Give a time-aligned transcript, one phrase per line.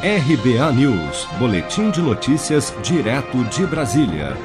[0.00, 4.36] RBA News, Boletim de Notícias, direto de Brasília.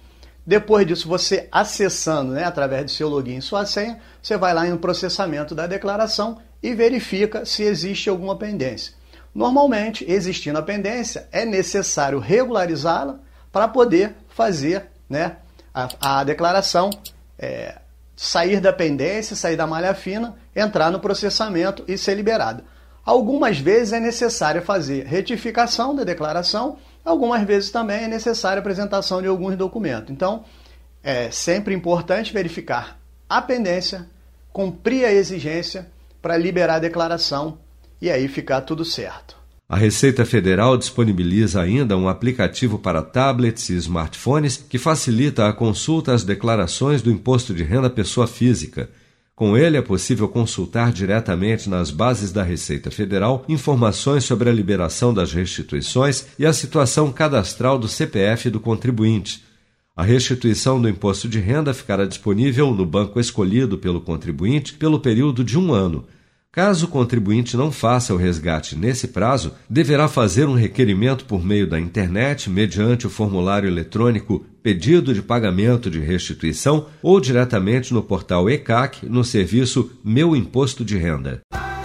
[0.46, 4.66] Depois disso, você acessando né, através do seu login e sua senha, você vai lá
[4.66, 8.92] no processamento da declaração e verifica se existe alguma pendência.
[9.34, 13.18] Normalmente, existindo a pendência, é necessário regularizá-la
[13.50, 15.36] para poder fazer né,
[15.74, 16.90] a, a declaração,
[17.38, 17.80] é,
[18.16, 22.64] sair da pendência, sair da malha fina, entrar no processamento e ser liberada.
[23.04, 29.20] Algumas vezes é necessário fazer retificação da declaração, algumas vezes também é necessária a apresentação
[29.20, 30.10] de alguns documentos.
[30.10, 30.44] Então,
[31.02, 34.08] é sempre importante verificar a pendência,
[34.52, 35.90] cumprir a exigência
[36.22, 37.58] para liberar a declaração
[38.04, 39.34] e aí ficar tudo certo.
[39.66, 46.12] A Receita Federal disponibiliza ainda um aplicativo para tablets e smartphones que facilita a consulta
[46.12, 48.90] às declarações do imposto de renda pessoa física.
[49.34, 55.14] Com ele é possível consultar diretamente nas bases da Receita Federal informações sobre a liberação
[55.14, 59.42] das restituições e a situação cadastral do CPF do contribuinte.
[59.96, 65.42] A restituição do imposto de renda ficará disponível no banco escolhido pelo contribuinte pelo período
[65.42, 66.04] de um ano
[66.54, 71.66] Caso o contribuinte não faça o resgate nesse prazo, deverá fazer um requerimento por meio
[71.66, 78.48] da internet, mediante o formulário eletrônico Pedido de Pagamento de Restituição ou diretamente no portal
[78.48, 81.42] ECAC no serviço Meu Imposto de Renda.